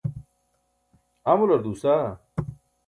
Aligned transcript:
amular 1.31 1.63
duusaa 1.63 2.07